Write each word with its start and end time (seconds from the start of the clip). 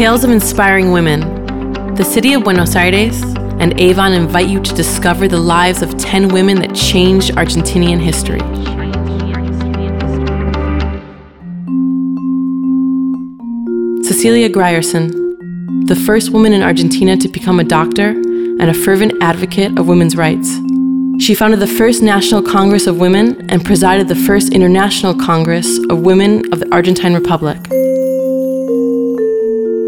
Tales 0.00 0.24
of 0.24 0.30
Inspiring 0.30 0.92
Women. 0.92 1.20
The 1.94 2.04
city 2.04 2.32
of 2.32 2.42
Buenos 2.42 2.74
Aires 2.74 3.20
and 3.60 3.78
Avon 3.78 4.14
invite 4.14 4.48
you 4.48 4.58
to 4.58 4.74
discover 4.74 5.28
the 5.28 5.36
lives 5.36 5.82
of 5.82 5.98
10 5.98 6.28
women 6.28 6.58
that 6.60 6.74
changed 6.74 7.32
Argentinian 7.32 8.00
history. 8.00 8.40
Cecilia 14.02 14.48
Grierson, 14.48 15.10
the 15.84 15.94
first 16.06 16.30
woman 16.30 16.54
in 16.54 16.62
Argentina 16.62 17.14
to 17.18 17.28
become 17.28 17.60
a 17.60 17.64
doctor 17.64 18.08
and 18.08 18.70
a 18.70 18.72
fervent 18.72 19.12
advocate 19.20 19.78
of 19.78 19.86
women's 19.86 20.16
rights. 20.16 20.48
She 21.22 21.34
founded 21.34 21.60
the 21.60 21.66
first 21.66 22.02
National 22.02 22.42
Congress 22.42 22.86
of 22.86 22.98
Women 22.98 23.50
and 23.50 23.62
presided 23.62 24.08
the 24.08 24.16
first 24.16 24.54
International 24.54 25.14
Congress 25.14 25.78
of 25.90 25.98
Women 25.98 26.50
of 26.54 26.60
the 26.60 26.72
Argentine 26.72 27.12
Republic. 27.12 27.58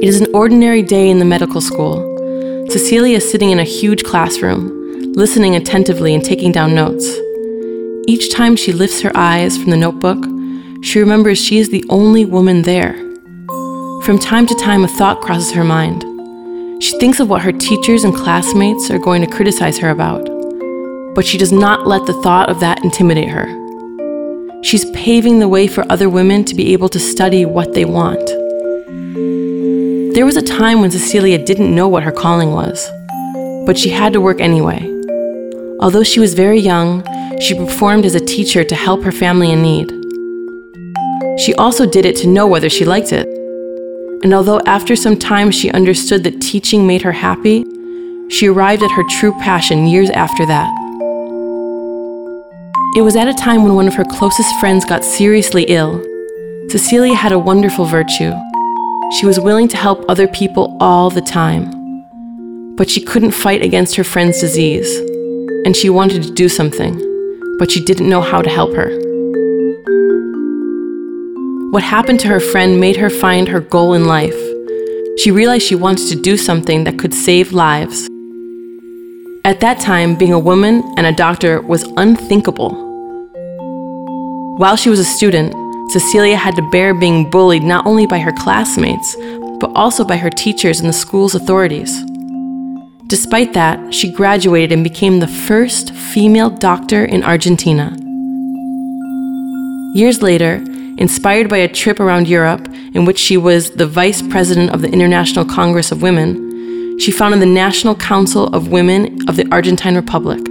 It 0.00 0.08
is 0.08 0.20
an 0.20 0.32
ordinary 0.32 0.80
day 0.80 1.10
in 1.10 1.18
the 1.18 1.24
medical 1.24 1.60
school. 1.60 1.96
Cecilia 2.70 3.16
is 3.16 3.28
sitting 3.28 3.50
in 3.50 3.58
a 3.58 3.64
huge 3.64 4.04
classroom, 4.04 5.12
listening 5.14 5.56
attentively 5.56 6.14
and 6.14 6.24
taking 6.24 6.52
down 6.52 6.72
notes. 6.72 7.04
Each 8.06 8.32
time 8.32 8.54
she 8.54 8.72
lifts 8.72 9.00
her 9.00 9.10
eyes 9.16 9.58
from 9.58 9.70
the 9.70 9.76
notebook, 9.76 10.24
she 10.84 11.00
remembers 11.00 11.36
she 11.42 11.58
is 11.58 11.70
the 11.70 11.84
only 11.88 12.24
woman 12.24 12.62
there. 12.62 12.94
From 14.04 14.20
time 14.20 14.46
to 14.46 14.54
time, 14.54 14.84
a 14.84 14.88
thought 14.88 15.20
crosses 15.20 15.50
her 15.50 15.64
mind. 15.64 16.04
She 16.80 16.96
thinks 17.00 17.18
of 17.18 17.28
what 17.28 17.42
her 17.42 17.50
teachers 17.50 18.04
and 18.04 18.14
classmates 18.14 18.92
are 18.92 19.00
going 19.00 19.20
to 19.22 19.34
criticize 19.34 19.78
her 19.78 19.90
about, 19.90 20.24
but 21.16 21.26
she 21.26 21.38
does 21.38 21.50
not 21.50 21.88
let 21.88 22.06
the 22.06 22.22
thought 22.22 22.50
of 22.50 22.60
that 22.60 22.84
intimidate 22.84 23.30
her. 23.30 23.48
She's 24.62 24.88
paving 24.92 25.40
the 25.40 25.48
way 25.48 25.66
for 25.66 25.84
other 25.90 26.08
women 26.08 26.44
to 26.44 26.54
be 26.54 26.72
able 26.72 26.88
to 26.90 27.00
study 27.00 27.44
what 27.44 27.74
they 27.74 27.84
want. 27.84 28.30
There 30.18 30.26
was 30.26 30.36
a 30.36 30.42
time 30.42 30.80
when 30.80 30.90
Cecilia 30.90 31.38
didn't 31.38 31.72
know 31.72 31.86
what 31.86 32.02
her 32.02 32.10
calling 32.10 32.50
was, 32.50 32.90
but 33.64 33.78
she 33.78 33.88
had 33.88 34.12
to 34.14 34.20
work 34.20 34.40
anyway. 34.40 34.80
Although 35.78 36.02
she 36.02 36.18
was 36.18 36.34
very 36.34 36.58
young, 36.58 37.04
she 37.38 37.54
performed 37.54 38.04
as 38.04 38.16
a 38.16 38.26
teacher 38.26 38.64
to 38.64 38.74
help 38.74 39.04
her 39.04 39.12
family 39.12 39.52
in 39.52 39.62
need. 39.62 39.88
She 41.38 41.54
also 41.54 41.86
did 41.86 42.04
it 42.04 42.16
to 42.16 42.26
know 42.26 42.48
whether 42.48 42.68
she 42.68 42.84
liked 42.84 43.12
it. 43.12 43.28
And 44.24 44.34
although 44.34 44.58
after 44.66 44.96
some 44.96 45.16
time 45.16 45.52
she 45.52 45.70
understood 45.70 46.24
that 46.24 46.42
teaching 46.42 46.84
made 46.84 47.02
her 47.02 47.12
happy, 47.12 47.64
she 48.28 48.48
arrived 48.48 48.82
at 48.82 48.90
her 48.90 49.04
true 49.20 49.30
passion 49.34 49.86
years 49.86 50.10
after 50.10 50.44
that. 50.46 50.68
It 52.96 53.02
was 53.02 53.14
at 53.14 53.28
a 53.28 53.34
time 53.34 53.62
when 53.62 53.76
one 53.76 53.86
of 53.86 53.94
her 53.94 54.04
closest 54.04 54.52
friends 54.58 54.84
got 54.84 55.04
seriously 55.04 55.62
ill. 55.68 56.04
Cecilia 56.70 57.14
had 57.14 57.30
a 57.30 57.38
wonderful 57.38 57.84
virtue. 57.84 58.32
She 59.10 59.24
was 59.24 59.40
willing 59.40 59.68
to 59.68 59.76
help 59.78 60.04
other 60.08 60.28
people 60.28 60.76
all 60.80 61.08
the 61.08 61.22
time. 61.22 61.70
But 62.76 62.90
she 62.90 63.00
couldn't 63.00 63.30
fight 63.30 63.62
against 63.62 63.96
her 63.96 64.04
friend's 64.04 64.38
disease, 64.38 64.94
and 65.64 65.74
she 65.74 65.88
wanted 65.88 66.22
to 66.24 66.30
do 66.30 66.48
something, 66.48 66.94
but 67.58 67.70
she 67.70 67.82
didn't 67.82 68.10
know 68.10 68.20
how 68.20 68.42
to 68.42 68.50
help 68.50 68.74
her. 68.74 68.90
What 71.70 71.82
happened 71.82 72.20
to 72.20 72.28
her 72.28 72.38
friend 72.38 72.78
made 72.78 72.96
her 72.96 73.08
find 73.08 73.48
her 73.48 73.60
goal 73.60 73.94
in 73.94 74.04
life. 74.04 74.38
She 75.16 75.30
realized 75.30 75.66
she 75.66 75.74
wanted 75.74 76.08
to 76.08 76.20
do 76.20 76.36
something 76.36 76.84
that 76.84 76.98
could 76.98 77.14
save 77.14 77.52
lives. 77.52 78.08
At 79.44 79.60
that 79.60 79.80
time, 79.80 80.16
being 80.16 80.34
a 80.34 80.38
woman 80.38 80.82
and 80.98 81.06
a 81.06 81.12
doctor 81.12 81.62
was 81.62 81.82
unthinkable. 81.96 82.74
While 84.58 84.76
she 84.76 84.90
was 84.90 85.00
a 85.00 85.04
student, 85.04 85.54
Cecilia 85.90 86.36
had 86.36 86.54
to 86.56 86.62
bear 86.70 86.92
being 86.92 87.30
bullied 87.30 87.62
not 87.62 87.86
only 87.86 88.06
by 88.06 88.18
her 88.18 88.32
classmates, 88.32 89.16
but 89.58 89.72
also 89.74 90.04
by 90.04 90.18
her 90.18 90.28
teachers 90.30 90.80
and 90.80 90.88
the 90.88 90.92
school's 90.92 91.34
authorities. 91.34 92.04
Despite 93.06 93.54
that, 93.54 93.94
she 93.94 94.12
graduated 94.12 94.70
and 94.70 94.84
became 94.84 95.18
the 95.18 95.26
first 95.26 95.94
female 95.94 96.50
doctor 96.50 97.06
in 97.06 97.24
Argentina. 97.24 97.96
Years 99.94 100.20
later, 100.20 100.62
inspired 100.98 101.48
by 101.48 101.56
a 101.56 101.72
trip 101.72 102.00
around 102.00 102.28
Europe 102.28 102.68
in 102.92 103.06
which 103.06 103.18
she 103.18 103.38
was 103.38 103.70
the 103.70 103.86
vice 103.86 104.20
president 104.20 104.70
of 104.72 104.82
the 104.82 104.92
International 104.92 105.46
Congress 105.46 105.90
of 105.90 106.02
Women, 106.02 106.98
she 106.98 107.10
founded 107.10 107.40
the 107.40 107.46
National 107.46 107.94
Council 107.94 108.48
of 108.48 108.68
Women 108.68 109.26
of 109.26 109.36
the 109.36 109.48
Argentine 109.50 109.96
Republic. 109.96 110.47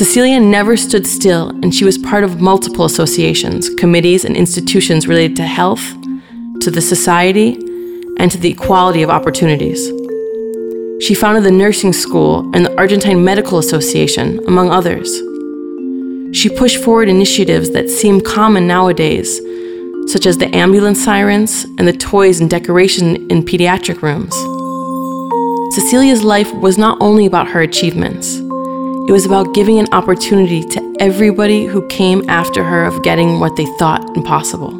Cecilia 0.00 0.40
never 0.40 0.78
stood 0.78 1.06
still, 1.06 1.50
and 1.50 1.74
she 1.74 1.84
was 1.84 1.98
part 1.98 2.24
of 2.24 2.40
multiple 2.40 2.86
associations, 2.86 3.68
committees, 3.68 4.24
and 4.24 4.34
institutions 4.34 5.06
related 5.06 5.36
to 5.36 5.42
health, 5.42 5.82
to 6.62 6.70
the 6.70 6.80
society, 6.80 7.52
and 8.16 8.30
to 8.30 8.38
the 8.38 8.48
equality 8.48 9.02
of 9.02 9.10
opportunities. 9.10 9.88
She 11.04 11.12
founded 11.12 11.44
the 11.44 11.50
nursing 11.50 11.92
school 11.92 12.50
and 12.54 12.64
the 12.64 12.74
Argentine 12.78 13.22
Medical 13.22 13.58
Association, 13.58 14.40
among 14.46 14.70
others. 14.70 15.10
She 16.34 16.48
pushed 16.48 16.82
forward 16.82 17.10
initiatives 17.10 17.68
that 17.72 17.90
seem 17.90 18.22
common 18.22 18.66
nowadays, 18.66 19.38
such 20.06 20.24
as 20.24 20.38
the 20.38 20.48
ambulance 20.56 21.04
sirens 21.04 21.64
and 21.76 21.86
the 21.86 21.92
toys 21.92 22.40
and 22.40 22.48
decoration 22.48 23.30
in 23.30 23.44
pediatric 23.44 24.00
rooms. 24.00 24.34
Cecilia's 25.74 26.24
life 26.24 26.50
was 26.54 26.78
not 26.78 26.96
only 27.02 27.26
about 27.26 27.48
her 27.48 27.60
achievements. 27.60 28.40
It 29.08 29.12
was 29.12 29.26
about 29.26 29.54
giving 29.54 29.78
an 29.78 29.88
opportunity 29.92 30.62
to 30.62 30.96
everybody 31.00 31.64
who 31.64 31.84
came 31.88 32.28
after 32.28 32.62
her 32.62 32.84
of 32.84 33.02
getting 33.02 33.40
what 33.40 33.56
they 33.56 33.66
thought 33.66 34.04
impossible. 34.16 34.78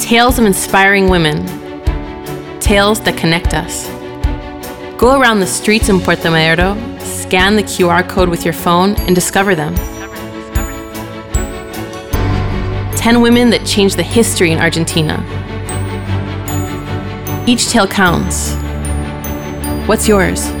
Tales 0.00 0.38
of 0.38 0.46
inspiring 0.46 1.08
women. 1.08 1.46
Tales 2.58 3.00
that 3.02 3.16
connect 3.16 3.54
us. 3.54 3.86
Go 4.98 5.20
around 5.20 5.40
the 5.40 5.46
streets 5.46 5.88
in 5.88 6.00
Puerto 6.00 6.30
Madero, 6.30 6.74
scan 6.98 7.54
the 7.54 7.62
QR 7.62 8.08
code 8.08 8.28
with 8.28 8.44
your 8.44 8.54
phone, 8.54 8.96
and 9.02 9.14
discover 9.14 9.54
them. 9.54 9.76
10 13.08 13.22
women 13.22 13.48
that 13.48 13.64
changed 13.64 13.96
the 13.96 14.02
history 14.02 14.52
in 14.52 14.58
Argentina. 14.58 15.16
Each 17.46 17.70
tale 17.70 17.86
counts. 17.86 18.54
What's 19.88 20.06
yours? 20.06 20.57